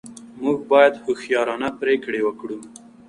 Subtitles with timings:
[0.41, 2.57] موږ باید هوښیارانه پرېکړې وکړو.